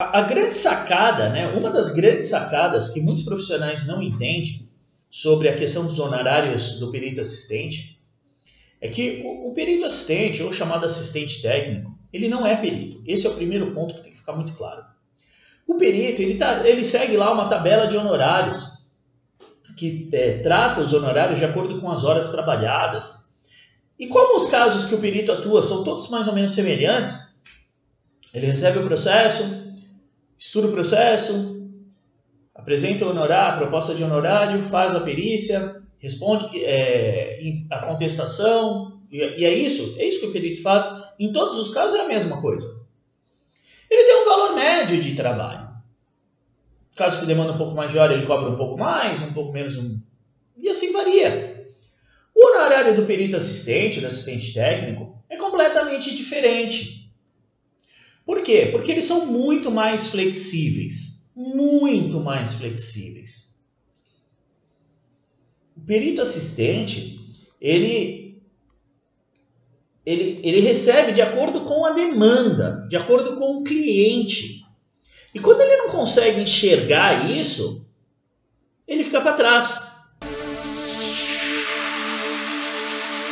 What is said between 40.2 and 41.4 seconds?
que o perito faz. Em